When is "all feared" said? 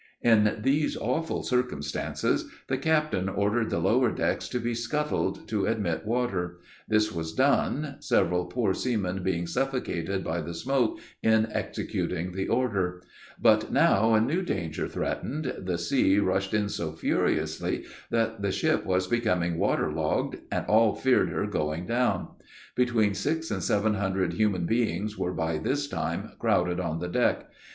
20.65-21.29